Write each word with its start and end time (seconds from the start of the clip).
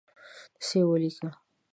دسي 0.61 0.77
یې 0.81 0.87
ولیکه 0.89 1.29